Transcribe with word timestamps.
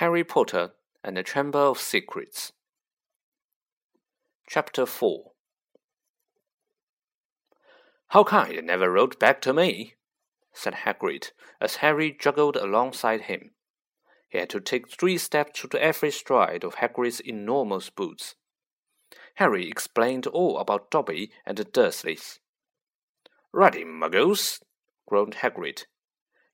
Harry 0.00 0.24
Potter 0.24 0.70
and 1.04 1.14
the 1.14 1.22
Chamber 1.22 1.58
of 1.58 1.78
Secrets. 1.78 2.52
Chapter 4.48 4.86
4 4.86 5.32
How 8.08 8.24
come 8.24 8.50
you 8.50 8.62
never 8.62 8.90
wrote 8.90 9.18
back 9.18 9.42
to 9.42 9.52
me? 9.52 9.96
said 10.54 10.72
Hagrid 10.86 11.32
as 11.60 11.76
Harry 11.84 12.16
joggled 12.18 12.56
alongside 12.56 13.24
him. 13.24 13.50
He 14.30 14.38
had 14.38 14.48
to 14.48 14.60
take 14.60 14.88
three 14.88 15.18
steps 15.18 15.60
to 15.68 15.78
every 15.78 16.12
stride 16.12 16.64
of 16.64 16.76
Hagrid's 16.76 17.20
enormous 17.20 17.90
boots. 17.90 18.36
Harry 19.34 19.68
explained 19.68 20.26
all 20.26 20.56
about 20.56 20.90
Dobby 20.90 21.30
and 21.44 21.58
the 21.58 21.64
Dursleys. 21.66 22.38
Righty, 23.52 23.84
muggles, 23.84 24.62
groaned 25.06 25.34
Hagrid. 25.42 25.84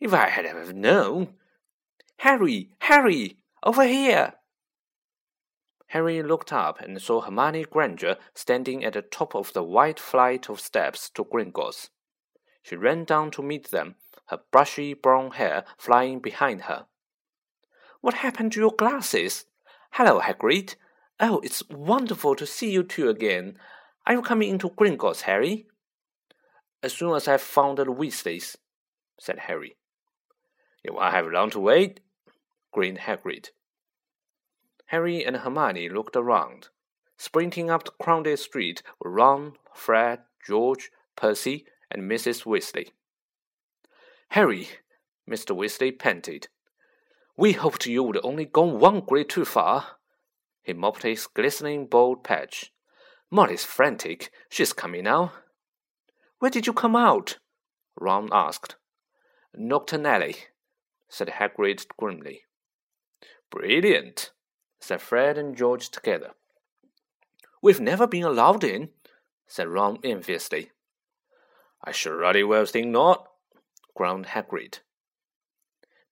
If 0.01 0.13
I 0.13 0.31
had 0.31 0.47
ever 0.47 0.73
known. 0.73 1.35
Harry, 2.19 2.71
Harry, 2.81 3.37
over 3.63 3.85
here! 3.85 4.35
Harry 5.89 6.23
looked 6.23 6.53
up 6.53 6.81
and 6.81 7.01
saw 7.01 7.21
Hermione 7.21 7.65
Granger 7.65 8.17
standing 8.35 8.85
at 8.85 8.95
the 8.95 9.03
top 9.03 9.35
of 9.35 9.53
the 9.53 9.63
wide 9.63 10.01
flight 10.01 10.51
of 10.51 10.61
steps 10.61 11.09
to 11.11 11.25
Gringotts. 11.25 11.91
She 12.63 12.75
ran 12.75 13.05
down 13.05 13.31
to 13.33 13.43
meet 13.43 13.71
them, 13.71 13.95
her 14.27 14.41
brushy 14.51 14.95
brown 14.95 15.33
hair 15.33 15.65
flying 15.79 16.19
behind 16.19 16.63
her. 16.63 16.87
What 18.01 18.15
happened 18.15 18.53
to 18.53 18.61
your 18.61 18.73
glasses? 18.73 19.45
Hello, 19.93 20.21
Hagrid. 20.21 20.75
Oh, 21.21 21.41
it's 21.45 21.69
wonderful 21.71 22.35
to 22.35 22.47
see 22.47 22.71
you 22.71 22.83
two 22.83 23.09
again. 23.09 23.57
Are 24.07 24.15
you 24.15 24.23
coming 24.23 24.51
into 24.51 24.71
Gringotts, 24.71 25.23
Harry? 25.23 25.67
As 26.83 26.93
soon 26.93 27.15
as 27.15 27.29
I've 27.29 27.41
found 27.41 27.79
the 27.79 27.85
Weasleys, 27.85 28.57
said 29.19 29.39
Harry. 29.41 29.77
You 30.85 30.95
won't 30.95 31.15
have 31.15 31.27
long 31.27 31.51
to 31.51 31.61
wait, 31.61 32.01
grinned 32.77 32.99
Hagrid. 32.99 33.53
Harry 34.89 35.25
and 35.25 35.39
Hermione 35.39 35.89
looked 35.89 36.15
around. 36.15 36.69
Sprinting 37.17 37.71
up 37.71 37.85
the 37.85 37.91
crowded 37.93 38.39
street 38.39 38.83
were 39.01 39.11
Ron, 39.11 39.55
Fred, 39.73 40.19
George, 40.47 40.91
Percy, 41.17 41.65
and 41.91 42.03
Mrs. 42.03 42.45
Weasley. 42.45 42.91
Harry, 44.29 44.69
Mr. 45.27 45.57
Weasley 45.57 45.99
panted. 45.99 46.49
We 47.35 47.53
hoped 47.53 47.87
you 47.87 48.03
would 48.03 48.21
only 48.23 48.45
go 48.45 48.65
one 48.65 49.01
grade 49.01 49.31
too 49.31 49.47
far. 49.47 49.97
He 50.63 50.75
mopped 50.75 51.03
his 51.03 51.27
glistening 51.27 51.87
bald 51.87 52.25
patch. 52.25 52.75
Molly's 53.31 53.65
frantic. 53.65 54.31
She's 54.51 54.75
coming 54.75 55.05
now. 55.05 55.33
Where 56.41 56.51
did 56.51 56.67
you 56.67 56.75
come 56.75 56.95
out? 56.95 57.39
Ron 57.99 58.29
asked. 58.33 58.77
Knockturn 59.57 60.05
Alley, 60.05 60.37
said 61.09 61.29
Hagrid 61.29 61.87
grimly. 61.97 62.43
Brilliant, 63.51 64.33
said 64.81 65.01
Fred 65.01 65.39
and 65.39 65.57
George 65.57 65.91
together. 65.91 66.33
We've 67.63 67.81
never 67.81 68.07
been 68.07 68.25
allowed 68.25 68.65
in, 68.65 68.91
said 69.47 69.69
Ron 69.69 69.99
enviously. 70.05 70.71
I 71.83 71.93
should 71.93 72.17
ruddy 72.17 72.43
well 72.43 72.67
think 72.67 72.89
not, 72.89 73.29
groaned 73.95 74.27
Hagrid. 74.27 74.81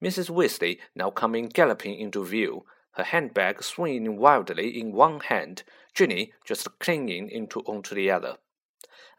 Mrs. 0.02 0.30
Weasley 0.30 0.78
now 0.94 1.10
coming 1.10 1.46
galloping 1.46 1.98
into 1.98 2.24
view, 2.24 2.64
her 2.92 3.04
handbag 3.04 3.62
swinging 3.62 4.16
wildly 4.16 4.78
in 4.78 4.92
one 4.92 5.20
hand, 5.20 5.62
Ginny 5.94 6.32
just 6.44 6.78
clinging 6.78 7.30
into 7.30 7.60
onto 7.60 7.94
the 7.94 8.10
other. 8.10 8.36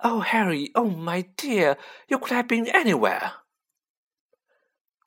Oh, 0.04 0.20
Harry, 0.20 0.72
oh, 0.76 0.90
my 0.90 1.26
dear, 1.38 1.78
you 2.08 2.20
could 2.20 2.32
have 2.32 2.48
been 2.48 2.68
anywhere. 2.68 3.34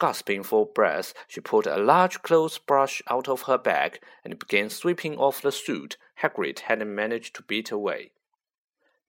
Gasping 0.01 0.45
for 0.45 0.65
breath, 0.65 1.13
she 1.27 1.41
pulled 1.41 1.67
a 1.67 1.77
large 1.77 2.23
clothes 2.23 2.59
brush 2.59 3.03
out 3.09 3.29
of 3.29 3.43
her 3.43 3.59
bag 3.59 4.01
and 4.25 4.39
began 4.39 4.71
sweeping 4.71 5.17
off 5.17 5.43
the 5.43 5.51
soot 5.51 5.97
Hagrid 6.23 6.61
hadn't 6.61 6.95
managed 6.95 7.35
to 7.35 7.43
beat 7.43 7.71
away. 7.71 8.13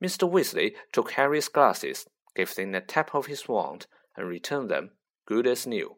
Mr. 0.02 0.30
Weasley 0.30 0.74
took 0.92 1.12
Harry's 1.12 1.48
glasses, 1.48 2.08
gave 2.36 2.56
them 2.56 2.74
a 2.74 2.82
tap 2.82 3.14
of 3.14 3.28
his 3.28 3.48
wand, 3.48 3.86
and 4.16 4.28
returned 4.28 4.70
them, 4.70 4.92
good 5.26 5.46
as 5.46 5.68
new. 5.68 5.98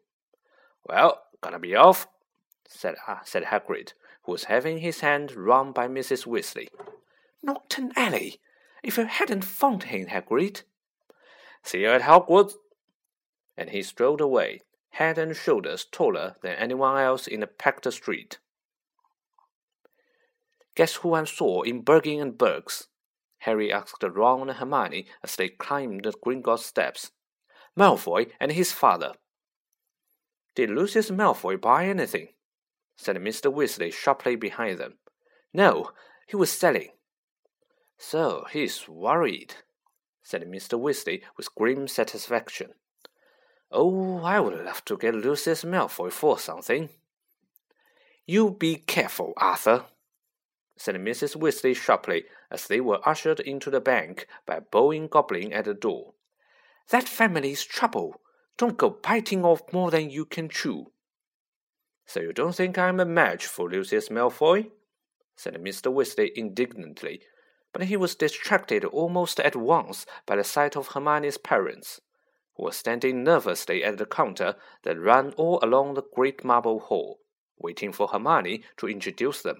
Well, 0.85 1.22
gonna 1.40 1.59
be 1.59 1.75
off, 1.75 2.08
said, 2.68 2.96
uh, 3.08 3.19
said 3.23 3.46
Hagrid, 3.46 3.94
who 4.23 4.31
was 4.31 4.46
having 4.46 4.79
his 4.79 5.02
hand 5.02 5.31
wrung 5.34 5.72
by 5.72 5.88
Mrs. 5.88 6.25
Weasley. 6.25 6.68
Knockturn 7.46 7.91
Alley! 7.96 8.40
If 8.84 8.97
you 8.97 9.06
hadn't 9.06 9.46
found 9.46 9.84
him, 9.84 10.08
Hagrid. 10.08 10.63
See 11.63 11.81
you 11.81 11.90
at 11.90 12.02
Hogwarts. 12.02 12.56
And 13.56 13.69
he 13.69 13.84
strode 13.84 14.22
away, 14.22 14.62
head 14.91 15.18
and 15.18 15.35
shoulders 15.35 15.85
taller 15.85 16.35
than 16.41 16.56
anyone 16.56 16.97
else 17.02 17.28
in 17.28 17.40
the 17.41 17.47
packed 17.47 17.91
street. 17.91 18.40
Guess 20.75 20.96
who 20.97 21.13
I 21.13 21.24
saw 21.25 21.62
in 21.63 21.84
Borgin 21.84 22.22
and 22.22 22.38
Burke's? 22.38 22.88
Harry 23.40 23.72
asked 23.72 24.03
Ron 24.03 24.50
and 24.50 24.57
Hermione 24.57 25.07
as 25.24 25.35
they 25.35 25.50
climbed 25.50 26.03
the 26.03 26.12
Gringotts 26.12 26.63
steps. 26.63 27.12
Malfoy 27.78 28.31
and 28.40 28.52
his 28.52 28.72
father. 28.72 29.13
Did 30.56 30.69
Lucius 30.69 31.09
Malfoy 31.09 31.59
buy 31.59 31.85
anything? 31.85 32.29
said 32.97 33.16
Mr. 33.16 33.52
Weasley 33.52 33.91
sharply 33.91 34.35
behind 34.35 34.78
them. 34.78 34.96
No, 35.53 35.91
he 36.28 36.35
was 36.35 36.52
selling. 36.52 36.90
So 37.97 38.46
he's 38.52 38.88
worried, 38.88 39.56
said 40.22 40.44
Mr. 40.44 40.79
Weasley 40.79 41.22
with 41.38 41.53
grim 41.56 41.88
satisfaction. 41.88 42.73
Oh, 43.71 44.21
I 44.23 44.39
would 44.39 44.65
love 44.65 44.83
to 44.85 44.97
get 44.97 45.15
Lucius 45.15 45.63
Malfoy 45.63 46.11
for 46.11 46.37
something. 46.37 46.89
You 48.25 48.51
be 48.51 48.75
careful, 48.75 49.33
Arthur, 49.37 49.85
said 50.77 50.95
Mrs. 50.95 51.37
Weasley 51.37 51.75
sharply 51.75 52.25
as 52.49 52.67
they 52.67 52.81
were 52.81 53.07
ushered 53.07 53.39
into 53.39 53.69
the 53.69 53.79
bank 53.79 54.27
by 54.45 54.55
a 54.55 54.61
bowing 54.61 55.07
goblin 55.07 55.53
at 55.53 55.65
the 55.65 55.73
door. 55.73 56.13
That 56.89 57.07
family's 57.07 57.63
trouble. 57.63 58.19
Don't 58.57 58.77
go 58.77 58.89
biting 58.89 59.45
off 59.45 59.61
more 59.71 59.89
than 59.89 60.09
you 60.09 60.25
can 60.25 60.49
chew. 60.49 60.91
So 62.05 62.19
you 62.19 62.33
don't 62.33 62.55
think 62.55 62.77
I'm 62.77 62.99
a 62.99 63.05
match 63.05 63.45
for 63.45 63.69
Lucius 63.69 64.09
Malfoy? 64.09 64.69
said 65.37 65.53
Mr. 65.55 65.91
Weasley 65.93 66.29
indignantly, 66.35 67.21
but 67.71 67.83
he 67.83 67.95
was 67.95 68.15
distracted 68.15 68.83
almost 68.83 69.39
at 69.39 69.55
once 69.55 70.05
by 70.25 70.35
the 70.35 70.43
sight 70.43 70.75
of 70.75 70.89
Hermione's 70.89 71.37
parents, 71.37 72.01
were 72.61 72.72
standing 72.72 73.23
nervously 73.23 73.83
at 73.83 73.97
the 73.97 74.05
counter 74.05 74.55
that 74.83 74.99
ran 74.99 75.31
all 75.31 75.59
along 75.63 75.95
the 75.95 76.03
great 76.13 76.44
marble 76.45 76.79
hall, 76.79 77.19
waiting 77.57 77.91
for 77.91 78.07
Hermione 78.07 78.63
to 78.77 78.88
introduce 78.88 79.41
them. 79.41 79.57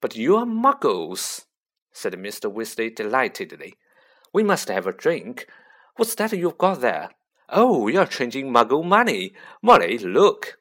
But 0.00 0.16
you're 0.16 0.46
muggles, 0.46 1.46
said 1.92 2.14
Mr. 2.14 2.50
Weasley 2.50 2.94
delightedly. 2.94 3.74
We 4.32 4.44
must 4.44 4.68
have 4.68 4.86
a 4.86 4.92
drink. 4.92 5.46
What's 5.96 6.14
that 6.14 6.32
you've 6.32 6.56
got 6.56 6.80
there? 6.80 7.10
Oh, 7.48 7.88
you're 7.88 8.06
changing 8.06 8.52
muggle 8.52 8.84
money. 8.84 9.32
Molly, 9.60 9.98
look. 9.98 10.58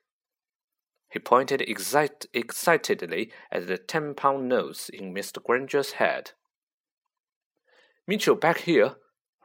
He 1.11 1.19
pointed 1.19 1.61
excite 1.61 2.25
excitedly 2.33 3.31
at 3.51 3.67
the 3.67 3.77
ten 3.77 4.15
pound 4.15 4.49
notes 4.49 4.89
in 4.89 5.13
Mr. 5.13 5.41
Granger's 5.41 5.93
head. 5.93 6.31
Meet 8.07 8.25
you 8.25 8.35
back 8.35 8.61
here, 8.61 8.95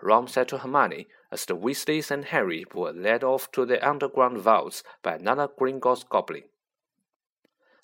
Ron 0.04 0.28
said 0.28 0.48
to 0.48 0.58
Hermione 0.58 1.06
as 1.32 1.46
the 1.46 1.56
Weasleys 1.56 2.10
and 2.10 2.26
Harry 2.26 2.66
were 2.74 2.92
led 2.92 3.24
off 3.24 3.50
to 3.52 3.64
the 3.64 3.82
underground 3.86 4.36
vaults 4.36 4.82
by 5.02 5.14
another 5.14 5.48
Gringotts 5.48 6.06
goblin. 6.06 6.44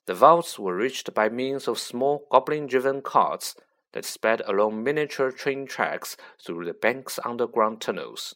The 0.04 0.12
vaults 0.12 0.58
were 0.58 0.76
reached 0.76 1.14
by 1.14 1.30
means 1.30 1.66
of 1.66 1.78
small 1.78 2.26
goblin 2.30 2.66
driven 2.66 3.00
carts 3.00 3.56
that 3.92 4.04
sped 4.04 4.42
along 4.44 4.84
miniature 4.84 5.32
train 5.32 5.66
tracks 5.66 6.18
through 6.38 6.66
the 6.66 6.74
bank's 6.74 7.18
underground 7.24 7.80
tunnels. 7.80 8.34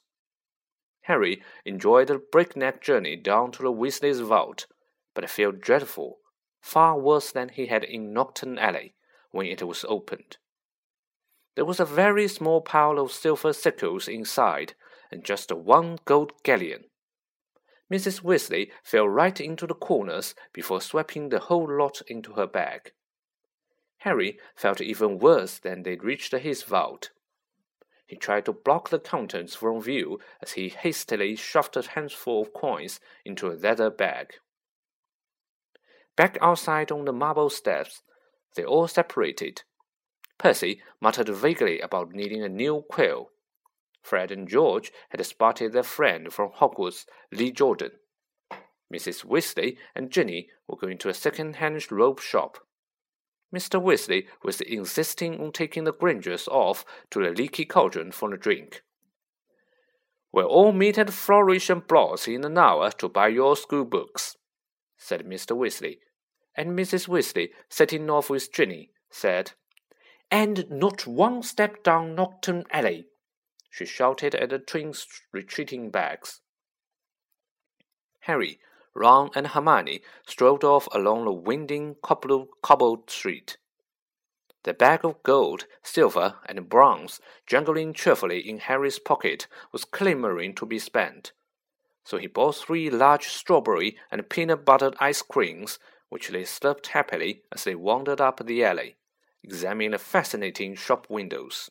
Harry 1.02 1.42
enjoyed 1.66 2.08
the 2.08 2.18
breakneck 2.18 2.80
journey 2.80 3.16
down 3.16 3.52
to 3.52 3.62
the 3.62 3.70
Weasley's 3.70 4.20
vault, 4.20 4.66
but 5.12 5.28
felt 5.28 5.60
dreadful, 5.60 6.20
far 6.58 6.98
worse 6.98 7.30
than 7.30 7.50
he 7.50 7.66
had 7.66 7.84
in 7.84 8.14
Knockturn 8.14 8.58
Alley 8.58 8.94
when 9.30 9.44
it 9.44 9.62
was 9.62 9.84
opened. 9.86 10.38
There 11.54 11.64
was 11.64 11.80
a 11.80 11.84
very 11.84 12.26
small 12.28 12.60
pile 12.60 12.98
of 12.98 13.12
silver 13.12 13.52
sickles 13.52 14.08
inside, 14.08 14.74
and 15.10 15.24
just 15.24 15.52
one 15.52 15.98
gold 16.04 16.32
galleon. 16.42 16.84
Mrs. 17.92 18.22
Weasley 18.22 18.70
fell 18.82 19.08
right 19.08 19.40
into 19.40 19.66
the 19.66 19.74
corners 19.74 20.34
before 20.52 20.80
sweeping 20.80 21.28
the 21.28 21.38
whole 21.38 21.70
lot 21.70 22.02
into 22.08 22.32
her 22.32 22.46
bag. 22.46 22.92
Harry 23.98 24.38
felt 24.56 24.80
even 24.80 25.18
worse 25.18 25.58
than 25.58 25.82
they 25.82 25.96
reached 25.96 26.32
his 26.32 26.62
vault. 26.62 27.10
He 28.06 28.16
tried 28.16 28.44
to 28.46 28.52
block 28.52 28.90
the 28.90 28.98
contents 28.98 29.54
from 29.54 29.80
view 29.80 30.20
as 30.42 30.52
he 30.52 30.68
hastily 30.68 31.36
shoved 31.36 31.76
a 31.76 31.82
handful 31.82 32.42
of 32.42 32.52
coins 32.52 33.00
into 33.24 33.48
a 33.50 33.54
leather 33.54 33.90
bag. 33.90 34.34
Back 36.16 36.36
outside 36.40 36.92
on 36.92 37.04
the 37.04 37.12
marble 37.12 37.50
steps, 37.50 38.02
they 38.56 38.64
all 38.64 38.88
separated. 38.88 39.62
Percy 40.38 40.80
muttered 41.00 41.28
vaguely 41.28 41.80
about 41.80 42.12
needing 42.12 42.42
a 42.42 42.48
new 42.48 42.84
quill. 42.88 43.30
Fred 44.02 44.30
and 44.30 44.48
George 44.48 44.92
had 45.10 45.24
spotted 45.24 45.72
their 45.72 45.82
friend 45.82 46.32
from 46.32 46.50
Hogwarts, 46.50 47.06
Lee 47.32 47.50
Jordan. 47.50 47.92
Mrs. 48.92 49.24
Weasley 49.24 49.78
and 49.94 50.10
Ginny 50.10 50.48
were 50.68 50.76
going 50.76 50.98
to 50.98 51.08
a 51.08 51.14
second-hand 51.14 51.90
rope 51.90 52.20
shop. 52.20 52.58
Mr. 53.54 53.80
Weasley 53.82 54.26
was 54.42 54.60
insisting 54.60 55.40
on 55.40 55.52
taking 55.52 55.84
the 55.84 55.92
Grangers 55.92 56.48
off 56.48 56.84
to 57.10 57.22
the 57.22 57.30
Leaky 57.30 57.64
Cauldron 57.64 58.12
for 58.12 58.32
a 58.34 58.38
drink. 58.38 58.82
We'll 60.32 60.46
all 60.46 60.72
meet 60.72 60.98
at 60.98 61.10
Flourish 61.10 61.70
and 61.70 61.86
Blott's 61.86 62.26
in 62.26 62.44
an 62.44 62.58
hour 62.58 62.90
to 62.90 63.08
buy 63.08 63.28
your 63.28 63.56
school 63.56 63.84
books, 63.84 64.36
said 64.98 65.24
Mr. 65.24 65.56
Weasley, 65.56 65.98
and 66.56 66.76
Mrs. 66.76 67.08
Weasley, 67.08 67.50
setting 67.68 68.10
off 68.10 68.28
with 68.28 68.52
Ginny, 68.52 68.90
said, 69.10 69.52
And 70.30 70.70
not 70.70 71.06
one 71.06 71.42
step 71.42 71.82
down 71.82 72.16
Knockturn 72.16 72.64
Alley, 72.70 73.06
she 73.70 73.84
shouted 73.84 74.34
at 74.34 74.50
the 74.50 74.58
twins' 74.58 75.06
retreating 75.32 75.90
backs. 75.90 76.40
Harry, 78.20 78.58
Ron, 78.94 79.30
and 79.34 79.48
Hermione 79.48 80.00
strolled 80.26 80.64
off 80.64 80.88
along 80.92 81.24
the 81.24 81.32
winding 81.32 81.96
cobbled 82.02 83.10
street. 83.10 83.56
The 84.62 84.72
bag 84.72 85.04
of 85.04 85.22
gold, 85.22 85.66
silver, 85.82 86.36
and 86.46 86.68
bronze 86.70 87.20
jangling 87.46 87.92
cheerfully 87.92 88.38
in 88.48 88.58
Harry's 88.58 88.98
pocket 88.98 89.46
was 89.72 89.84
clamoring 89.84 90.54
to 90.54 90.64
be 90.64 90.78
spent. 90.78 91.32
So 92.04 92.16
he 92.16 92.28
bought 92.28 92.56
three 92.56 92.88
large 92.88 93.28
strawberry 93.28 93.98
and 94.10 94.28
peanut 94.30 94.64
buttered 94.64 94.96
ice 95.00 95.20
creams, 95.20 95.78
which 96.08 96.28
they 96.28 96.42
slurped 96.42 96.88
happily 96.88 97.42
as 97.52 97.64
they 97.64 97.74
wandered 97.74 98.20
up 98.20 98.44
the 98.44 98.64
alley, 98.64 98.96
examining 99.44 99.90
the 99.90 99.98
fascinating 99.98 100.74
shop 100.74 101.06
windows. 101.10 101.70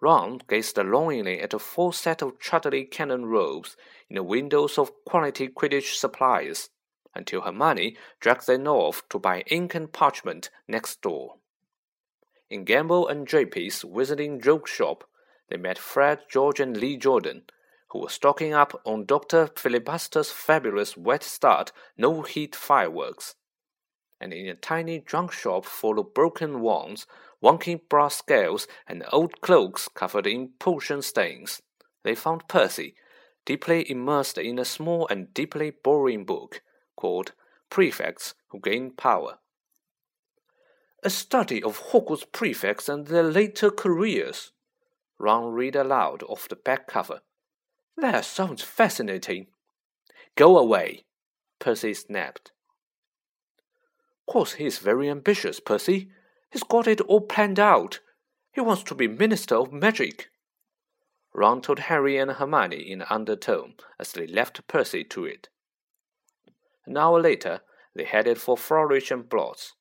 Ron 0.00 0.40
gazed 0.48 0.76
longingly 0.78 1.40
at 1.40 1.54
a 1.54 1.58
full 1.58 1.92
set 1.92 2.22
of 2.22 2.40
Chudley 2.40 2.84
cannon 2.84 3.26
robes 3.26 3.76
in 4.08 4.16
the 4.16 4.22
windows 4.22 4.78
of 4.78 4.92
quality 5.04 5.48
Quidditch 5.48 5.94
suppliers, 5.94 6.70
until 7.14 7.42
Hermione 7.42 7.96
dragged 8.20 8.46
them 8.46 8.66
off 8.66 9.02
to 9.10 9.18
buy 9.18 9.42
ink 9.46 9.74
and 9.74 9.92
parchment 9.92 10.50
next 10.66 11.00
door. 11.02 11.36
In 12.48 12.64
Gambol 12.64 13.10
and 13.10 13.26
Drape's 13.26 13.84
Wizarding 13.84 14.42
Joke 14.42 14.66
Shop, 14.66 15.04
they 15.48 15.56
met 15.56 15.78
Fred, 15.78 16.20
George, 16.30 16.60
and 16.60 16.76
Lee 16.76 16.96
Jordan, 16.96 17.44
who 17.90 18.00
were 18.00 18.08
stocking 18.08 18.52
up 18.52 18.80
on 18.84 19.04
Dr. 19.04 19.48
Filibuster's 19.56 20.30
fabulous 20.30 20.96
wet 20.96 21.22
start 21.22 21.72
no 21.96 22.22
heat 22.22 22.54
fireworks. 22.54 23.34
And 24.20 24.32
in 24.32 24.46
a 24.46 24.54
tiny 24.54 25.00
junk 25.00 25.32
shop 25.32 25.64
full 25.64 25.98
of 25.98 26.14
broken 26.14 26.60
wands, 26.60 27.06
wonky 27.42 27.80
brass 27.88 28.16
scales, 28.16 28.66
and 28.86 29.04
old 29.12 29.40
cloaks 29.40 29.88
covered 29.88 30.26
in 30.26 30.50
potion 30.58 31.02
stains, 31.02 31.60
they 32.02 32.14
found 32.14 32.48
Percy, 32.48 32.94
deeply 33.44 33.90
immersed 33.90 34.38
in 34.38 34.58
a 34.58 34.64
small 34.64 35.06
and 35.08 35.34
deeply 35.34 35.70
boring 35.70 36.24
book 36.24 36.62
called 36.96 37.32
Prefects 37.70 38.34
Who 38.48 38.60
Gain 38.60 38.92
Power 38.92 39.38
a 41.06 41.10
study 41.10 41.62
of 41.62 41.92
Hogwarts 41.92 42.24
prefects 42.32 42.88
and 42.88 43.06
their 43.06 43.22
later 43.22 43.70
careers. 43.70 44.50
Ron 45.20 45.52
read 45.52 45.76
aloud 45.76 46.24
off 46.24 46.48
the 46.48 46.56
back 46.56 46.88
cover. 46.88 47.20
That 47.96 48.24
sounds 48.24 48.62
fascinating. 48.62 49.46
Go 50.34 50.58
away, 50.58 51.04
Percy 51.60 51.94
snapped. 51.94 52.50
Course 54.26 54.54
he's 54.54 54.78
very 54.78 55.08
ambitious, 55.08 55.60
Percy. 55.60 56.10
He's 56.50 56.64
got 56.64 56.86
it 56.86 57.00
all 57.02 57.20
planned 57.20 57.60
out. 57.60 58.00
He 58.52 58.60
wants 58.60 58.82
to 58.84 58.94
be 58.94 59.06
Minister 59.06 59.54
of 59.54 59.72
Magic. 59.72 60.28
Ron 61.32 61.60
told 61.60 61.80
Harry 61.80 62.16
and 62.16 62.32
Hermione 62.32 62.90
in 62.90 63.02
an 63.02 63.06
undertone 63.10 63.74
as 63.98 64.12
they 64.12 64.26
left 64.26 64.66
Percy 64.66 65.04
to 65.04 65.24
it. 65.26 65.48
An 66.86 66.96
hour 66.96 67.20
later, 67.20 67.60
they 67.94 68.04
headed 68.04 68.38
for 68.38 68.56
Flourish 68.56 69.10
and 69.10 69.28
Blott's. 69.28 69.74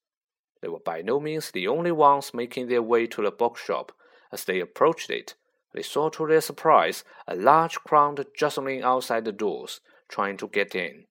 They 0.62 0.68
were 0.68 0.80
by 0.80 1.01
no 1.01 1.19
means 1.19 1.51
the 1.51 1.68
only 1.68 1.92
ones 1.92 2.33
making 2.33 2.68
their 2.68 2.81
way 2.81 3.07
to 3.07 3.21
the 3.21 3.31
bookshop. 3.31 3.92
As 4.31 4.44
they 4.44 4.59
approached 4.59 5.09
it, 5.09 5.36
they 5.74 5.81
saw 5.81 6.09
to 6.09 6.27
their 6.27 6.42
surprise 6.42 7.03
a 7.27 7.36
large 7.36 7.75
crowd 7.80 8.25
jostling 8.38 8.83
outside 8.83 9.25
the 9.25 9.31
doors, 9.31 9.81
trying 10.07 10.38
to 10.38 10.47
get 10.47 10.75
in. 10.75 11.06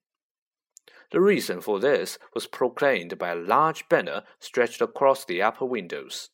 The 1.15 1.21
reason 1.21 1.61
for 1.61 1.79
this 1.79 2.19
was 2.33 2.45
proclaimed 2.45 3.17
by 3.17 3.29
a 3.29 3.35
large 3.35 3.87
banner 3.87 4.23
stretched 4.37 4.81
across 4.81 5.23
the 5.23 5.41
upper 5.41 5.63
windows. 5.63 6.29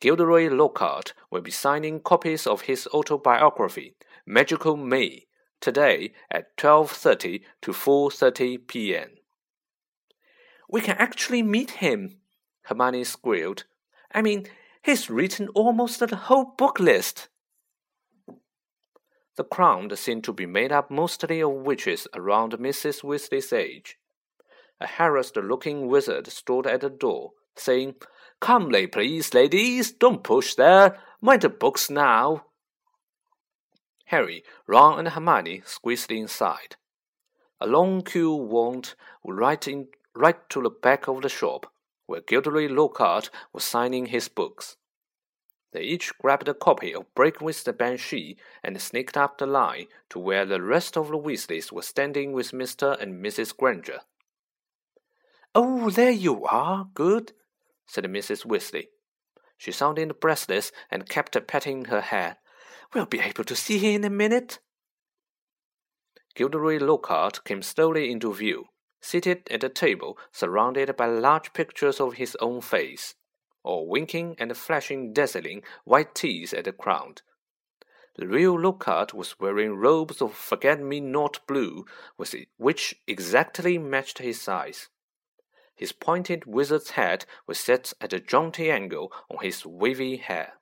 Gilderoy 0.00 0.48
Lockhart 0.48 1.12
will 1.28 1.40
be 1.40 1.50
signing 1.50 1.98
copies 1.98 2.46
of 2.46 2.60
his 2.60 2.86
autobiography, 2.94 3.96
Magical 4.24 4.76
Me, 4.76 5.26
today 5.60 6.12
at 6.30 6.56
12:30 6.56 7.42
to 7.62 7.72
4:30 7.72 8.68
p.m. 8.68 9.16
We 10.68 10.82
can 10.82 10.96
actually 10.96 11.42
meet 11.42 11.82
him, 11.82 12.20
Hermione 12.66 13.02
squealed. 13.02 13.64
I 14.14 14.22
mean, 14.22 14.46
he's 14.84 15.10
written 15.10 15.48
almost 15.48 15.98
the 15.98 16.14
whole 16.14 16.54
book 16.56 16.78
list. 16.78 17.28
The 19.40 19.44
crowd 19.44 19.96
seemed 19.98 20.24
to 20.24 20.34
be 20.34 20.44
made 20.44 20.70
up 20.70 20.90
mostly 20.90 21.40
of 21.40 21.50
witches 21.50 22.06
around 22.12 22.52
Mrs. 22.58 23.02
Weasley's 23.02 23.54
age. 23.54 23.98
A 24.78 24.86
harassed 24.86 25.34
looking 25.34 25.86
wizard 25.86 26.26
stood 26.26 26.66
at 26.66 26.82
the 26.82 26.90
door, 26.90 27.32
saying, 27.56 27.94
"Come 28.38 28.64
Calmly, 28.64 28.86
please, 28.86 29.32
ladies, 29.32 29.92
don't 29.92 30.22
push 30.22 30.56
there. 30.56 31.00
Mind 31.22 31.40
the 31.40 31.48
books 31.48 31.88
now. 31.88 32.48
Harry, 34.08 34.44
Ron, 34.66 34.98
and 34.98 35.08
Hermione 35.08 35.62
squeezed 35.64 36.12
inside. 36.12 36.76
A 37.62 37.66
long 37.66 38.02
queue 38.02 38.34
wound 38.34 38.94
right, 39.24 39.66
in, 39.66 39.88
right 40.14 40.46
to 40.50 40.60
the 40.60 40.68
back 40.68 41.08
of 41.08 41.22
the 41.22 41.30
shop, 41.30 41.72
where 42.04 42.20
Gilderoy 42.20 42.68
Lockhart 42.68 43.30
was 43.54 43.64
signing 43.64 44.04
his 44.04 44.28
books. 44.28 44.76
They 45.72 45.82
each 45.82 46.16
grabbed 46.18 46.48
a 46.48 46.54
copy 46.54 46.92
of 46.92 47.14
Break 47.14 47.40
with 47.40 47.62
the 47.64 47.72
Banshee 47.72 48.36
and 48.62 48.80
sneaked 48.80 49.16
up 49.16 49.38
the 49.38 49.46
line 49.46 49.86
to 50.08 50.18
where 50.18 50.44
the 50.44 50.60
rest 50.60 50.96
of 50.96 51.08
the 51.08 51.18
Weasleys 51.18 51.70
were 51.70 51.82
standing 51.82 52.32
with 52.32 52.50
Mr. 52.50 53.00
and 53.00 53.24
Mrs. 53.24 53.56
Granger. 53.56 54.00
Oh, 55.54 55.90
there 55.90 56.10
you 56.10 56.44
are, 56.46 56.88
good, 56.94 57.32
said 57.86 58.04
Mrs. 58.04 58.44
Weasley. 58.44 58.88
She 59.56 59.72
sounded 59.72 60.20
breathless 60.20 60.72
and 60.90 61.08
kept 61.08 61.36
patting 61.46 61.86
her 61.86 62.00
hair. 62.00 62.38
We'll 62.92 63.06
be 63.06 63.20
able 63.20 63.44
to 63.44 63.54
see 63.54 63.78
him 63.78 63.96
in 63.96 64.04
a 64.04 64.10
minute. 64.10 64.58
Gilderoy 66.34 66.78
Lockhart 66.78 67.44
came 67.44 67.62
slowly 67.62 68.10
into 68.10 68.32
view, 68.32 68.66
seated 69.00 69.48
at 69.50 69.64
a 69.64 69.68
table 69.68 70.18
surrounded 70.32 70.96
by 70.96 71.06
large 71.06 71.52
pictures 71.52 72.00
of 72.00 72.14
his 72.14 72.36
own 72.40 72.60
face, 72.60 73.14
or 73.62 73.86
winking 73.86 74.36
and 74.38 74.56
flashing 74.56 75.12
dazzling 75.12 75.62
white 75.84 76.14
teeth 76.14 76.52
at 76.54 76.64
the 76.64 76.72
crowd. 76.72 77.22
The 78.16 78.26
real 78.26 78.60
Lockhart 78.60 79.14
was 79.14 79.38
wearing 79.38 79.76
robes 79.76 80.20
of 80.20 80.34
forget-me-not 80.34 81.46
blue, 81.46 81.86
which 82.56 82.96
exactly 83.06 83.78
matched 83.78 84.18
his 84.18 84.40
size. 84.40 84.88
His 85.74 85.92
pointed 85.92 86.44
wizard's 86.44 86.90
hat 86.90 87.24
was 87.46 87.58
set 87.58 87.94
at 88.00 88.12
a 88.12 88.20
jaunty 88.20 88.70
angle 88.70 89.12
on 89.30 89.42
his 89.42 89.64
wavy 89.64 90.16
hair. 90.16 90.54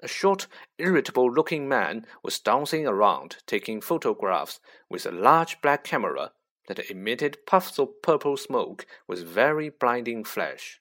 A 0.00 0.06
short, 0.06 0.46
irritable 0.78 1.32
looking 1.32 1.66
man 1.66 2.06
was 2.22 2.38
dancing 2.38 2.86
around, 2.86 3.38
taking 3.46 3.80
photographs 3.80 4.60
with 4.88 5.06
a 5.06 5.10
large 5.10 5.60
black 5.62 5.82
camera 5.82 6.32
that 6.68 6.90
emitted 6.90 7.46
puffs 7.46 7.78
of 7.78 8.02
purple 8.02 8.36
smoke 8.36 8.86
with 9.08 9.26
very 9.26 9.70
blinding 9.70 10.24
flash. 10.24 10.80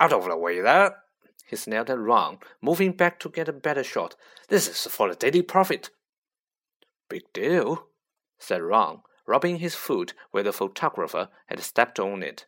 Out 0.00 0.12
of 0.12 0.24
the 0.24 0.36
way 0.36 0.60
there! 0.60 1.02
He 1.46 1.56
snapped 1.56 1.90
at 1.90 1.98
Ron, 1.98 2.38
moving 2.60 2.92
back 2.92 3.18
to 3.20 3.28
get 3.28 3.48
a 3.48 3.52
better 3.52 3.84
shot. 3.84 4.16
This 4.48 4.68
is 4.68 4.92
for 4.92 5.08
the 5.08 5.14
Daily 5.14 5.42
Prophet. 5.42 5.90
Big 7.08 7.30
deal, 7.32 7.88
said 8.38 8.62
Ron, 8.62 9.02
rubbing 9.26 9.56
his 9.56 9.74
foot 9.74 10.14
where 10.30 10.42
the 10.42 10.52
photographer 10.52 11.28
had 11.46 11.60
stepped 11.60 12.00
on 12.00 12.22
it. 12.22 12.46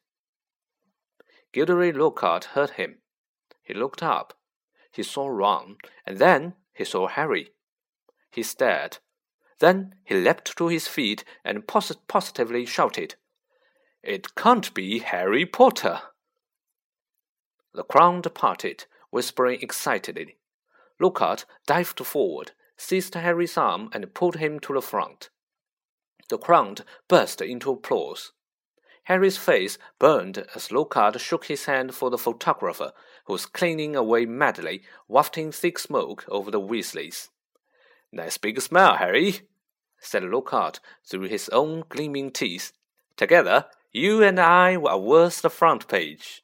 Gilderoy 1.53 1.93
Lockhart 1.93 2.47
heard 2.47 2.71
him. 2.71 2.99
He 3.63 3.75
looked 3.75 4.03
up. 4.03 4.39
He 4.91 5.03
saw 5.03 5.29
Ron, 5.29 5.77
and 6.07 6.19
then 6.19 6.55
he 6.73 6.85
saw 6.85 7.09
Harry. 7.09 7.51
He 8.31 8.43
stared, 8.43 8.99
then 9.61 9.95
he 10.05 10.15
leapt 10.15 10.57
to 10.57 10.69
his 10.69 10.89
feet 10.89 11.25
and 11.45 11.67
pos 11.67 11.93
positively 12.09 12.67
shouted, 12.67 13.15
It 14.03 14.35
can't 14.35 14.73
be 14.75 14.99
Harry 14.99 15.47
Potter! 15.47 16.01
The 17.75 17.83
crowd 17.83 18.33
parted, 18.35 18.85
whispering 19.11 19.61
excitedly. 19.61 20.37
Lockhart 21.01 21.45
dived 21.67 21.99
forward, 22.07 22.53
seized 22.77 23.15
Harry's 23.15 23.59
arm, 23.59 23.91
and 23.93 24.15
pulled 24.15 24.37
him 24.37 24.61
to 24.61 24.75
the 24.75 24.81
front. 24.81 25.29
The 26.29 26.39
crowd 26.39 26.85
burst 27.09 27.41
into 27.41 27.73
applause. 27.73 28.33
Harry's 29.05 29.37
face 29.37 29.77
burned 29.99 30.47
as 30.55 30.71
Lockhart 30.73 31.21
shook 31.21 31.47
his 31.47 31.67
hand 31.67 31.95
for 31.95 32.11
the 32.11 32.19
photographer, 32.19 32.93
who 33.27 33.33
was 33.35 33.45
cleaning 33.45 33.97
away 33.97 34.25
madly, 34.25 34.83
wafting 35.09 35.51
thick 35.51 35.79
smoke 35.79 36.25
over 36.29 36.51
the 36.51 36.61
Weasleys. 36.61 37.29
Nice 38.13 38.39
big 38.39 38.61
smile, 38.61 38.97
Harry, 38.97 39.41
said 39.99 40.23
Lockhart 40.23 40.79
through 41.05 41.29
his 41.29 41.49
own 41.49 41.83
gleaming 41.89 42.31
teeth. 42.31 42.73
Together, 43.17 43.67
you 43.93 44.23
and 44.23 44.39
I 44.39 44.77
are 44.77 44.99
worth 44.99 45.43
the 45.43 45.51
front 45.51 45.89
page. 45.89 46.44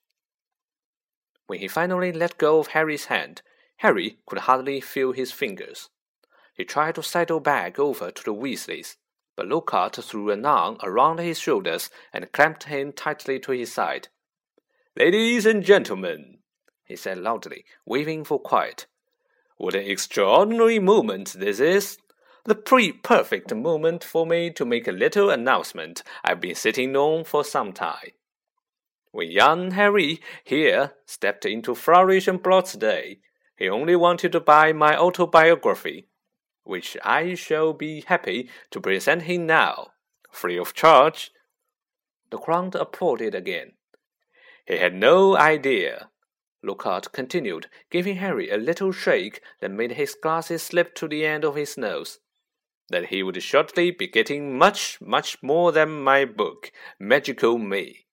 When 1.50 1.58
he 1.58 1.66
finally 1.66 2.12
let 2.12 2.38
go 2.38 2.60
of 2.60 2.68
Harry's 2.68 3.06
hand, 3.06 3.42
Harry 3.78 4.18
could 4.24 4.38
hardly 4.38 4.80
feel 4.80 5.10
his 5.10 5.32
fingers. 5.32 5.88
He 6.54 6.64
tried 6.64 6.94
to 6.94 7.02
sidle 7.02 7.40
back 7.40 7.76
over 7.76 8.12
to 8.12 8.22
the 8.22 8.32
Weasleys, 8.32 8.98
but 9.34 9.48
Lockhart 9.48 9.96
threw 9.96 10.30
an 10.30 10.46
arm 10.46 10.76
around 10.80 11.18
his 11.18 11.40
shoulders 11.40 11.90
and 12.12 12.30
clamped 12.30 12.62
him 12.64 12.92
tightly 12.92 13.40
to 13.40 13.50
his 13.50 13.72
side. 13.72 14.06
Ladies 14.96 15.44
and 15.44 15.64
gentlemen, 15.64 16.38
he 16.84 16.94
said 16.94 17.18
loudly, 17.18 17.64
waving 17.84 18.22
for 18.22 18.38
quiet. 18.38 18.86
What 19.56 19.74
an 19.74 19.86
extraordinary 19.86 20.78
moment 20.78 21.32
this 21.32 21.58
is! 21.58 21.98
The 22.44 22.54
pre 22.54 22.92
perfect 22.92 23.52
moment 23.52 24.04
for 24.04 24.24
me 24.24 24.50
to 24.50 24.64
make 24.64 24.86
a 24.86 24.92
little 24.92 25.30
announcement 25.30 26.04
I've 26.22 26.40
been 26.40 26.54
sitting 26.54 26.94
on 26.94 27.24
for 27.24 27.42
some 27.42 27.72
time. 27.72 28.12
When 29.12 29.30
young 29.30 29.72
Harry 29.72 30.20
here 30.44 30.92
stepped 31.04 31.44
into 31.44 31.74
Flourish 31.74 32.28
and 32.28 32.42
Blotts 32.42 32.74
Day, 32.74 33.20
he 33.56 33.68
only 33.68 33.96
wanted 33.96 34.32
to 34.32 34.40
buy 34.40 34.72
my 34.72 34.96
autobiography, 34.96 36.08
which 36.62 36.96
I 37.04 37.34
shall 37.34 37.72
be 37.72 38.02
happy 38.06 38.48
to 38.70 38.80
present 38.80 39.22
him 39.22 39.46
now, 39.46 39.92
free 40.30 40.56
of 40.56 40.74
charge. 40.74 41.32
The 42.30 42.38
crowd 42.38 42.76
applauded 42.76 43.34
again. 43.34 43.72
He 44.64 44.78
had 44.78 44.94
no 44.94 45.36
idea, 45.36 46.10
Lockhart 46.62 47.10
continued, 47.12 47.68
giving 47.90 48.16
Harry 48.16 48.50
a 48.50 48.56
little 48.56 48.92
shake 48.92 49.42
that 49.60 49.72
made 49.72 49.92
his 49.92 50.14
glasses 50.14 50.62
slip 50.62 50.94
to 50.94 51.08
the 51.08 51.26
end 51.26 51.44
of 51.44 51.56
his 51.56 51.76
nose, 51.76 52.20
that 52.88 53.06
he 53.06 53.24
would 53.24 53.42
shortly 53.42 53.90
be 53.90 54.06
getting 54.06 54.56
much, 54.56 55.00
much 55.00 55.42
more 55.42 55.72
than 55.72 56.02
my 56.02 56.24
book, 56.24 56.70
Magical 57.00 57.58
Me. 57.58 58.06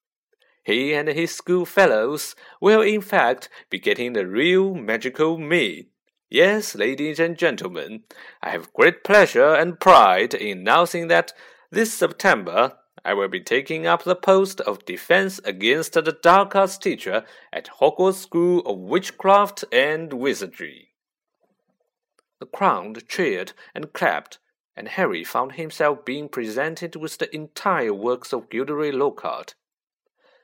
He 0.68 0.94
and 0.94 1.08
his 1.08 1.34
schoolfellows 1.34 2.36
will 2.60 2.82
in 2.82 3.00
fact 3.00 3.48
be 3.70 3.80
getting 3.80 4.12
the 4.12 4.28
real 4.28 4.76
magical 4.76 5.38
me. 5.38 5.92
Yes, 6.30 6.76
ladies 6.76 7.22
and 7.22 7.38
gentlemen, 7.38 8.04
I 8.44 8.50
have 8.50 8.74
great 8.74 9.02
pleasure 9.06 9.54
and 9.54 9.80
pride 9.80 10.34
in 10.34 10.58
announcing 10.58 11.08
that 11.08 11.32
this 11.72 11.94
September 11.94 12.80
I 13.06 13.14
will 13.14 13.30
be 13.30 13.40
taking 13.40 13.88
up 13.88 14.04
the 14.04 14.14
post 14.14 14.60
of 14.60 14.84
defense 14.84 15.40
against 15.46 15.94
the 15.94 16.02
dark 16.02 16.54
arts 16.54 16.78
teacher 16.78 17.24
at 17.54 17.70
Hogwarts 17.80 18.16
School 18.16 18.60
of 18.66 18.78
Witchcraft 18.78 19.64
and 19.72 20.12
Wizardry. 20.12 20.90
The 22.42 22.46
crowd 22.46 23.08
cheered 23.08 23.54
and 23.74 23.94
clapped, 23.94 24.40
and 24.76 24.90
Harry 24.90 25.24
found 25.24 25.54
himself 25.54 26.04
being 26.04 26.28
presented 26.28 26.98
with 26.98 27.20
the 27.20 27.34
entire 27.34 27.94
works 27.94 28.34
of 28.34 28.50
Gilderoy 28.50 28.92
Lockhart. 28.92 29.56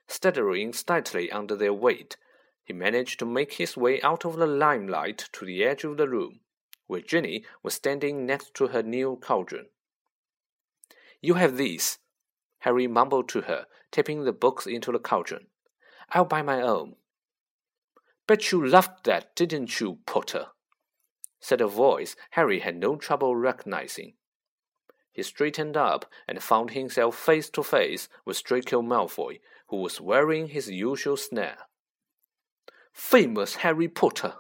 Stuttering 0.07 0.73
slightly 0.73 1.31
under 1.31 1.55
their 1.55 1.73
weight, 1.73 2.17
he 2.63 2.73
managed 2.73 3.19
to 3.19 3.25
make 3.25 3.53
his 3.53 3.75
way 3.75 4.01
out 4.01 4.25
of 4.25 4.37
the 4.37 4.47
limelight 4.47 5.29
to 5.33 5.45
the 5.45 5.63
edge 5.63 5.83
of 5.83 5.97
the 5.97 6.07
room, 6.07 6.41
where 6.87 7.01
Ginny 7.01 7.45
was 7.61 7.73
standing 7.73 8.25
next 8.25 8.53
to 8.55 8.67
her 8.67 8.83
new 8.83 9.17
cauldron. 9.17 9.67
You 11.21 11.35
have 11.35 11.57
these, 11.57 11.99
Harry 12.59 12.87
mumbled 12.87 13.29
to 13.29 13.41
her, 13.41 13.67
tipping 13.91 14.23
the 14.23 14.33
books 14.33 14.65
into 14.65 14.91
the 14.91 14.99
cauldron. 14.99 15.47
I'll 16.09 16.25
buy 16.25 16.41
my 16.41 16.61
own. 16.61 16.95
Bet 18.27 18.51
you 18.51 18.65
loved 18.65 19.05
that, 19.05 19.35
didn't 19.35 19.79
you, 19.79 19.99
Potter? 20.05 20.47
said 21.39 21.59
a 21.59 21.67
voice 21.67 22.15
Harry 22.31 22.59
had 22.59 22.77
no 22.77 22.95
trouble 22.95 23.35
recognizing. 23.35 24.13
He 25.13 25.21
straightened 25.21 25.77
up 25.77 26.11
and 26.27 26.41
found 26.41 26.71
himself 26.71 27.15
face 27.15 27.49
to 27.51 27.63
face 27.63 28.09
with 28.25 28.43
Draco 28.43 28.81
Malfoy, 28.81 29.39
who 29.67 29.77
was 29.77 30.01
wearing 30.01 30.47
his 30.47 30.69
usual 30.69 31.17
snare. 31.17 31.59
Famous 32.91 33.57
Harry 33.57 33.87
Potter, 33.87 34.33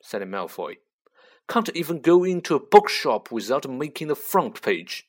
said 0.00 0.22
Malfoy. 0.22 0.76
Can't 1.48 1.74
even 1.74 2.00
go 2.00 2.22
into 2.24 2.54
a 2.54 2.60
bookshop 2.60 3.30
without 3.32 3.68
making 3.68 4.06
the 4.06 4.16
front 4.16 4.62
page. 4.62 5.08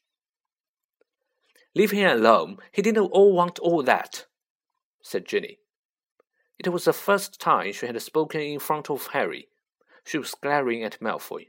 Leave 1.75 1.91
him 1.91 2.09
alone. 2.09 2.57
He 2.71 2.81
didn't 2.81 3.07
all 3.07 3.33
want 3.33 3.59
all 3.59 3.83
that, 3.83 4.25
said 5.01 5.25
Ginny. 5.25 5.59
It 6.57 6.69
was 6.69 6.85
the 6.85 6.93
first 6.93 7.39
time 7.39 7.71
she 7.71 7.85
had 7.85 8.01
spoken 8.01 8.41
in 8.41 8.59
front 8.59 8.89
of 8.89 9.07
Harry. 9.07 9.47
She 10.03 10.17
was 10.17 10.33
glaring 10.33 10.83
at 10.83 10.99
Malfoy. 10.99 11.47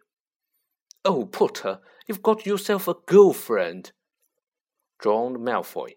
Oh, 1.05 1.25
Potter, 1.25 1.81
you've 2.07 2.23
got 2.23 2.47
yourself 2.47 2.89
a 2.89 2.95
girlfriend, 3.07 3.93
droned 4.99 5.39
Malfoy. 5.39 5.93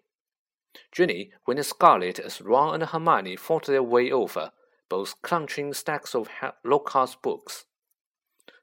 Ginny 0.90 1.32
went 1.46 1.64
scarlet 1.64 2.18
as 2.18 2.40
Ron 2.40 2.74
and 2.74 2.84
Hermione 2.84 3.36
fought 3.36 3.66
their 3.66 3.82
way 3.82 4.10
over, 4.10 4.52
both 4.88 5.20
clenching 5.22 5.74
stacks 5.74 6.14
of 6.14 6.28
Lockhart's 6.64 7.16
books. 7.16 7.64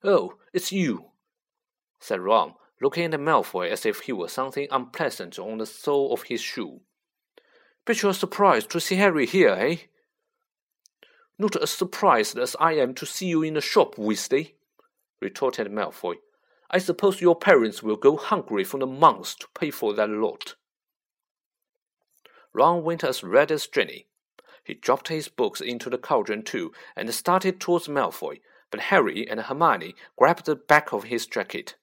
Oh, 0.04 0.36
it's 0.54 0.72
you, 0.72 1.12
said 2.00 2.22
Ron, 2.22 2.54
looking 2.82 3.14
at 3.14 3.20
Malfoy 3.20 3.70
as 3.70 3.86
if 3.86 4.02
he 4.02 4.14
were 4.14 4.28
something 4.28 4.68
unpleasant 4.72 5.38
on 5.38 5.58
the 5.58 5.66
sole 5.66 6.14
of 6.14 6.24
his 6.24 6.42
shoe. 6.42 6.82
Bet 7.86 8.02
you're 8.02 8.14
surprised 8.14 8.70
to 8.72 8.80
see 8.80 8.96
Harry 8.96 9.26
here, 9.26 9.50
eh? 9.50 9.76
Not 11.38 11.56
as 11.62 11.70
surprised 11.70 12.38
as 12.38 12.56
I 12.60 12.74
am 12.74 12.94
to 12.96 13.06
see 13.06 13.28
you 13.28 13.44
in 13.44 13.56
the 13.56 13.62
shop, 13.62 13.96
Weasley, 13.96 14.54
retorted 15.22 15.68
Malfoy. 15.72 16.16
I 16.72 16.78
suppose 16.78 17.22
your 17.22 17.36
parents 17.36 17.82
will 17.82 17.96
go 17.96 18.16
hungry 18.16 18.64
for 18.64 18.78
the 18.80 18.86
months 18.86 19.36
to 19.36 19.48
pay 19.56 19.72
for 19.72 19.94
that 19.94 20.10
lot. 20.10 20.56
Ron 22.54 22.84
went 22.84 23.04
as 23.04 23.24
red 23.24 23.52
as 23.52 23.68
Ginny. 23.68 24.08
He 24.64 24.74
dropped 24.76 25.08
his 25.08 25.28
books 25.28 25.62
into 25.62 25.90
the 25.90 25.98
cauldron 25.98 26.44
too 26.44 26.72
and 26.96 27.14
started 27.14 27.60
towards 27.60 27.88
Malfoy, 27.88 28.40
but 28.70 28.82
Harry 28.82 29.28
and 29.28 29.40
Hermione 29.40 29.96
grabbed 30.16 30.46
the 30.46 30.56
back 30.56 30.94
of 30.94 31.06
his 31.06 31.26
jacket. 31.26 31.76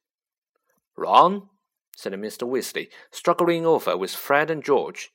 Ron, 0.97 1.49
said 1.97 2.13
Mr. 2.13 2.49
Weasley, 2.49 2.89
struggling 3.11 3.67
over 3.67 3.97
with 3.97 4.15
Fred 4.15 4.51
and 4.51 4.63
George. 4.63 5.11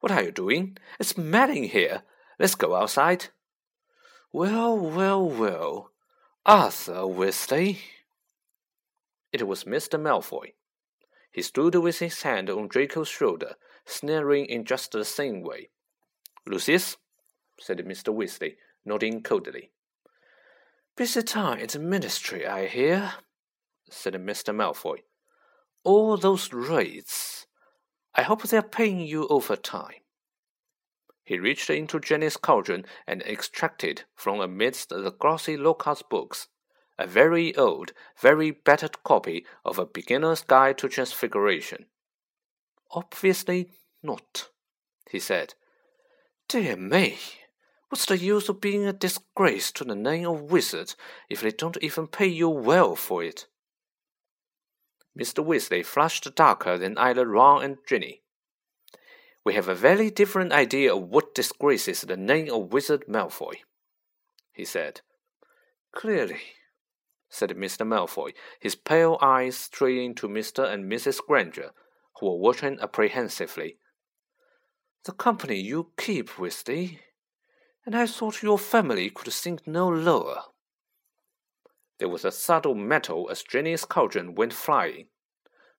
What 0.00 0.12
are 0.12 0.22
you 0.22 0.32
doing? 0.32 0.78
It's 0.98 1.18
mad 1.18 1.50
in 1.50 1.64
here. 1.64 2.02
Let's 2.38 2.54
go 2.54 2.74
outside. 2.74 3.26
Well, 4.32 4.76
well, 4.78 5.28
well. 5.28 5.90
Arthur 6.44 7.02
Weasley. 7.02 7.78
It 9.34 9.48
was 9.48 9.64
Mr. 9.64 10.00
Malfoy. 10.00 10.52
He 11.32 11.42
stood 11.42 11.74
with 11.74 11.98
his 11.98 12.22
hand 12.22 12.48
on 12.48 12.68
Draco's 12.68 13.08
shoulder, 13.08 13.56
sneering 13.84 14.46
in 14.46 14.64
just 14.64 14.92
the 14.92 15.04
same 15.04 15.42
way. 15.42 15.70
Lucius, 16.46 16.98
said 17.58 17.78
Mr. 17.78 18.14
Weasley, 18.14 18.54
nodding 18.84 19.24
coldly. 19.24 19.72
Busy 20.96 21.20
time 21.24 21.58
at 21.58 21.70
the 21.70 21.80
ministry, 21.80 22.46
I 22.46 22.68
hear, 22.68 23.14
said 23.90 24.14
Mr. 24.14 24.54
Malfoy. 24.54 24.98
All 25.82 26.16
those 26.16 26.52
rates. 26.52 27.48
I 28.14 28.22
hope 28.22 28.44
they're 28.44 28.62
paying 28.62 29.00
you 29.00 29.26
overtime. 29.26 30.04
He 31.24 31.40
reached 31.40 31.70
into 31.70 31.98
Ginny's 31.98 32.36
cauldron 32.36 32.86
and 33.04 33.20
extracted 33.22 34.04
from 34.14 34.38
amidst 34.38 34.90
the 34.90 35.10
glossy 35.10 35.56
Lockhart's 35.56 36.02
books 36.08 36.46
a 36.98 37.06
very 37.06 37.54
old, 37.56 37.92
very 38.20 38.50
battered 38.50 39.02
copy 39.02 39.44
of 39.64 39.78
a 39.78 39.86
beginner's 39.86 40.42
guide 40.42 40.78
to 40.78 40.88
transfiguration. 40.88 41.86
Obviously 42.92 43.70
not, 44.02 44.50
he 45.10 45.18
said. 45.18 45.54
Dear 46.48 46.76
me, 46.76 47.18
what's 47.88 48.06
the 48.06 48.18
use 48.18 48.48
of 48.48 48.60
being 48.60 48.86
a 48.86 48.92
disgrace 48.92 49.72
to 49.72 49.84
the 49.84 49.96
name 49.96 50.28
of 50.28 50.52
wizard 50.52 50.94
if 51.28 51.40
they 51.40 51.50
don't 51.50 51.82
even 51.82 52.06
pay 52.06 52.26
you 52.26 52.48
well 52.48 52.94
for 52.94 53.24
it? 53.24 53.46
Mr. 55.18 55.44
Weasley 55.44 55.84
flushed 55.84 56.34
darker 56.34 56.76
than 56.76 56.98
either 56.98 57.26
Ron 57.26 57.62
and 57.62 57.78
Ginny. 57.86 58.22
We 59.44 59.54
have 59.54 59.68
a 59.68 59.74
very 59.74 60.10
different 60.10 60.52
idea 60.52 60.94
of 60.94 61.08
what 61.08 61.34
disgraces 61.34 62.00
the 62.00 62.16
name 62.16 62.52
of 62.52 62.72
Wizard 62.72 63.04
Malfoy, 63.06 63.56
he 64.52 64.64
said. 64.64 65.02
Clearly, 65.92 66.40
said 67.34 67.50
Mr. 67.50 67.84
Malfoy, 67.84 68.32
his 68.60 68.76
pale 68.76 69.18
eyes 69.20 69.56
straying 69.56 70.14
to 70.14 70.28
Mr. 70.28 70.72
and 70.72 70.90
Mrs. 70.90 71.18
Granger, 71.26 71.72
who 72.20 72.26
were 72.26 72.38
watching 72.38 72.78
apprehensively. 72.80 73.76
The 75.04 75.12
company 75.12 75.60
you 75.60 75.90
keep, 75.98 76.30
Weasley, 76.30 77.00
and 77.84 77.96
I 77.96 78.06
thought 78.06 78.44
your 78.44 78.56
family 78.56 79.10
could 79.10 79.32
sink 79.32 79.66
no 79.66 79.88
lower. 79.88 80.42
There 81.98 82.08
was 82.08 82.24
a 82.24 82.30
subtle 82.30 82.76
metal 82.76 83.28
as 83.28 83.42
Ginny's 83.42 83.84
cauldron 83.84 84.36
went 84.36 84.52
flying. 84.52 85.08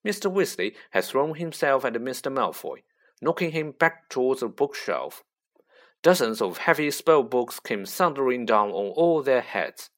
Mr. 0.05 0.29
Weasley 0.29 0.75
had 0.91 1.05
thrown 1.05 1.35
himself 1.35 1.85
at 1.85 1.93
Mr. 1.93 2.31
Malfoy, 2.31 2.83
knocking 3.21 3.51
him 3.51 3.71
back 3.71 4.09
towards 4.09 4.41
the 4.41 4.49
bookshelf. 4.49 5.23
Dozens 6.03 6.41
of 6.41 6.57
heavy 6.57 6.91
spell 6.91 7.23
books 7.23 7.61
came 7.61 7.85
thundering 7.85 8.45
down 8.45 8.71
on 8.71 8.91
all 8.91 9.23
their 9.23 9.41
heads. 9.41 9.89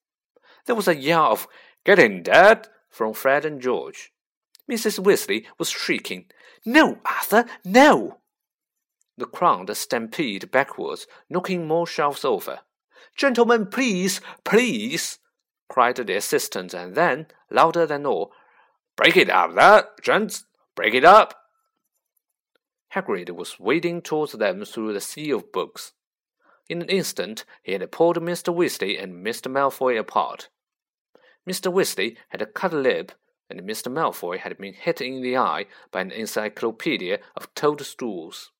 There 0.67 0.75
was 0.75 0.87
a 0.89 0.95
yell 0.95 1.31
of 1.31 1.47
Get 1.85 1.97
in, 1.97 2.23
Dad! 2.23 2.67
from 2.89 3.13
Fred 3.13 3.45
and 3.45 3.61
George. 3.61 4.11
Mrs. 4.69 4.99
Weasley 4.99 5.45
was 5.57 5.69
shrieking, 5.69 6.25
No, 6.65 6.99
Arthur, 7.05 7.45
no! 7.63 8.19
The 9.17 9.27
crowd 9.27 9.75
stampeded 9.77 10.51
backwards, 10.51 11.07
knocking 11.29 11.65
more 11.65 11.87
shelves 11.87 12.25
over. 12.25 12.59
Gentlemen, 13.15 13.67
please, 13.67 14.19
please! 14.43 15.19
cried 15.69 15.95
the 15.95 16.17
assistant, 16.17 16.73
and 16.73 16.95
then, 16.95 17.27
louder 17.49 17.85
than 17.85 18.05
all, 18.05 18.33
Break 18.97 19.15
it 19.15 19.29
up, 19.29 19.55
there, 19.55 19.85
gents! 20.03 20.43
Break 20.75 20.93
it 20.93 21.05
up! 21.05 21.33
Hagrid 22.93 23.29
was 23.29 23.57
wading 23.57 24.01
towards 24.01 24.33
them 24.33 24.65
through 24.65 24.91
the 24.91 25.01
sea 25.01 25.31
of 25.31 25.53
books. 25.53 25.93
In 26.67 26.81
an 26.81 26.89
instant, 26.89 27.45
he 27.63 27.71
had 27.71 27.89
pulled 27.89 28.17
Mr. 28.17 28.53
Weasley 28.53 29.01
and 29.01 29.25
Mr. 29.25 29.49
Malfoy 29.49 29.97
apart. 29.97 30.49
Mr. 31.47 31.71
Weasley 31.71 32.17
had 32.29 32.41
a 32.41 32.45
cut 32.45 32.73
lip, 32.73 33.13
and 33.49 33.61
Mr. 33.61 33.89
Malfoy 33.91 34.37
had 34.37 34.57
been 34.57 34.73
hit 34.73 34.99
in 34.99 35.21
the 35.21 35.37
eye 35.37 35.65
by 35.91 36.01
an 36.01 36.11
encyclopedia 36.11 37.19
of 37.37 37.53
toadstools. 37.55 38.51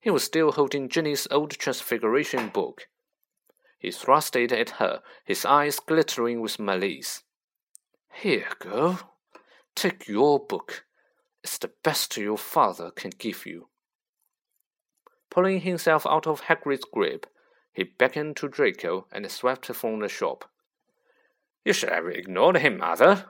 He 0.00 0.10
was 0.10 0.24
still 0.24 0.52
holding 0.52 0.88
Ginny's 0.88 1.28
old 1.30 1.52
Transfiguration 1.52 2.48
book. 2.48 2.88
He 3.78 3.92
thrust 3.92 4.34
it 4.34 4.50
at 4.50 4.70
her, 4.70 5.02
his 5.24 5.44
eyes 5.44 5.78
glittering 5.78 6.40
with 6.40 6.58
malice. 6.58 7.22
Here, 8.12 8.48
girl. 8.58 9.16
Take 9.76 10.08
your 10.08 10.40
book. 10.40 10.84
It's 11.44 11.58
the 11.58 11.70
best 11.84 12.16
your 12.16 12.36
father 12.36 12.90
can 12.90 13.12
give 13.16 13.46
you. 13.46 13.68
Pulling 15.30 15.60
himself 15.60 16.04
out 16.06 16.26
of 16.26 16.42
Hagrid's 16.42 16.84
grip, 16.84 17.26
he 17.72 17.84
beckoned 17.84 18.36
to 18.38 18.48
Draco 18.48 19.06
and 19.12 19.30
swept 19.30 19.66
from 19.66 20.00
the 20.00 20.08
shop. 20.08 20.49
You 21.64 21.72
should 21.72 21.90
have 21.90 22.06
ignored 22.06 22.58
him, 22.58 22.80
Arthur, 22.82 23.26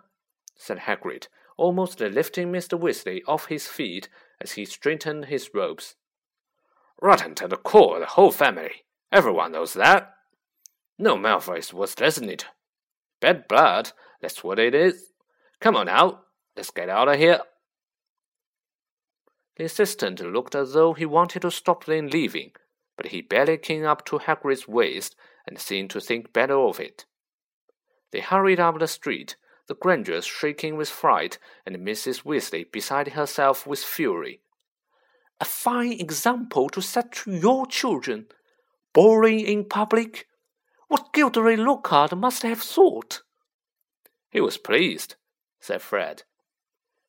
said 0.55 0.81
Hagrid, 0.81 1.29
almost 1.57 2.01
lifting 2.01 2.53
Mr. 2.53 2.79
Weasley 2.79 3.23
off 3.27 3.47
his 3.47 3.67
feet 3.67 4.09
as 4.41 4.53
he 4.53 4.65
straightened 4.65 5.27
his 5.27 5.51
robes. 5.53 5.97
Rotten 7.01 7.35
to 7.37 7.49
the 7.49 7.57
core, 7.57 7.99
the 7.99 8.07
whole 8.07 8.31
family. 8.31 8.85
Everyone 9.11 9.53
knows 9.53 9.75
that. 9.75 10.15
No 10.99 11.17
Malfoy's 11.17 11.73
listening 12.01 12.37
to. 12.37 12.47
Bad 13.21 13.49
blood, 13.49 13.93
that's 14.21 14.45
what 14.45 14.59
it 14.59 14.75
is. 14.75 15.13
Come 15.61 15.77
on 15.77 15.87
now, 15.87 16.21
let's 16.57 16.71
get 16.71 16.89
out 16.89 17.09
of 17.09 17.17
here. 17.17 17.41
The 19.57 19.65
assistant 19.65 20.21
looked 20.21 20.55
as 20.55 20.73
though 20.73 20.95
he 20.95 21.05
wanted 21.05 21.43
to 21.43 21.51
stop 21.51 21.85
them 21.85 22.07
leaving, 22.07 22.53
but 22.97 23.07
he 23.07 23.21
barely 23.21 23.59
came 23.59 23.85
up 23.85 24.05
to 24.07 24.19
Hagrid's 24.19 24.69
waist 24.69 25.17
and 25.47 25.59
seemed 25.59 25.91
to 25.91 26.01
think 26.01 26.33
better 26.33 26.59
of 26.59 26.81
it. 26.81 27.05
They 28.13 28.21
hurried 28.21 28.61
up 28.61 28.79
the 28.79 28.89
street, 28.89 29.37
the 29.67 29.75
Grangers 29.75 30.27
shaking 30.27 30.77
with 30.77 30.89
fright, 30.89 31.39
and 31.65 31.77
Mrs. 31.77 32.25
Weasley 32.25 32.71
beside 32.71 33.09
herself 33.09 33.67
with 33.67 33.85
fury. 33.85 34.41
A 35.41 35.45
fine 35.45 35.93
example 35.93 36.69
to 36.71 36.83
set 36.83 37.13
to 37.13 37.33
your 37.33 37.67
children. 37.67 38.27
Boring 38.93 39.41
in 39.41 39.65
public? 39.65 40.27
What 40.89 41.13
Gilderoy 41.13 41.55
Lockhart 41.55 42.17
must 42.17 42.43
have 42.43 42.61
thought. 42.61 43.23
He 44.31 44.41
was 44.41 44.59
pleased, 44.59 45.15
said 45.61 45.83
Fred. 45.83 46.25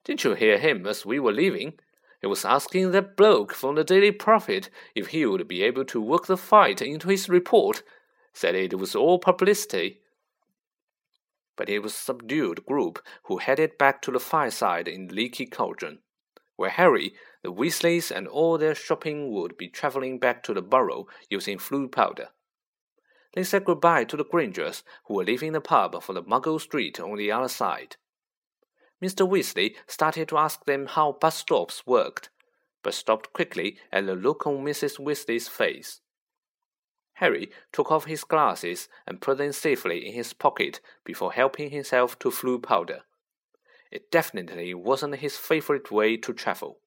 Didn't 0.04 0.24
you 0.24 0.34
hear 0.34 0.58
him 0.58 0.86
as 0.86 1.06
we 1.06 1.20
were 1.20 1.32
leaving? 1.32 1.74
He 2.22 2.28
was 2.28 2.46
asking 2.46 2.92
that 2.92 3.18
bloke 3.18 3.54
from 3.54 3.76
the 3.76 3.84
Daily 3.84 4.12
Prophet 4.12 4.70
if 4.94 5.08
he 5.08 5.26
would 5.26 5.48
be 5.48 5.64
able 5.64 5.86
to 5.86 6.00
work 6.00 6.28
the 6.28 6.38
fight 6.38 6.82
into 6.82 7.10
his 7.10 7.28
report. 7.28 7.82
Said 8.34 8.54
it 8.54 8.78
was 8.78 8.96
all 8.96 9.18
publicity. 9.18 10.01
But 11.62 11.70
it 11.70 11.84
was 11.84 11.94
a 11.94 11.98
subdued 11.98 12.66
group 12.66 13.06
who 13.26 13.38
headed 13.38 13.78
back 13.78 14.02
to 14.02 14.12
the 14.12 14.20
fireside 14.20 14.88
in 14.88 15.10
Leaky 15.10 15.46
Cauldron, 15.46 16.00
where 16.56 16.72
Harry, 16.72 17.14
the 17.44 17.54
Weasleys, 17.54 18.10
and 18.10 18.28
all 18.28 18.58
their 18.58 18.74
shopping 18.74 19.32
would 19.32 19.58
be 19.58 19.68
traveling 19.68 20.18
back 20.18 20.42
to 20.42 20.56
the 20.56 20.64
Burrow 20.64 21.06
using 21.30 21.60
Floo 21.60 21.88
powder. 21.88 22.30
They 23.36 23.44
said 23.44 23.66
goodbye 23.66 24.06
to 24.06 24.18
the 24.18 24.26
Grangers, 24.26 24.82
who 25.06 25.14
were 25.14 25.24
leaving 25.24 25.52
the 25.52 25.62
pub 25.62 26.02
for 26.02 26.14
the 26.14 26.24
Muggle 26.24 26.60
Street 26.60 27.00
on 27.00 27.16
the 27.16 27.32
other 27.32 27.48
side. 27.48 27.98
Mr. 29.00 29.30
Weasley 29.30 29.76
started 29.86 30.30
to 30.30 30.40
ask 30.40 30.66
them 30.66 30.88
how 30.88 31.12
bus 31.12 31.38
stops 31.38 31.86
worked, 31.86 32.32
but 32.82 32.96
stopped 32.96 33.34
quickly 33.34 33.78
at 33.92 34.08
the 34.08 34.16
look 34.16 34.48
on 34.48 34.66
Mrs. 34.66 35.00
Weasley's 35.00 35.48
face. 35.48 36.02
Harry 37.22 37.52
took 37.72 37.92
off 37.92 38.06
his 38.06 38.24
glasses 38.24 38.90
and 39.06 39.22
put 39.22 39.38
them 39.38 39.52
safely 39.52 40.08
in 40.08 40.14
his 40.14 40.34
pocket 40.34 40.82
before 41.06 41.32
helping 41.32 41.70
himself 41.70 42.18
to 42.18 42.32
Floo 42.32 42.62
powder. 42.62 43.04
It 43.92 44.10
definitely 44.10 44.74
wasn't 44.74 45.16
his 45.18 45.38
favorite 45.38 45.92
way 45.92 46.18
to 46.18 46.34
travel. 46.34 46.81